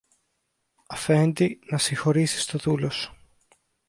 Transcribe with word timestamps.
Αφέντη, 0.87 1.59
να 1.65 1.77
συγχωρήσεις 1.77 2.45
το 2.45 2.57
δούλο 2.57 2.89
σου. 2.89 3.15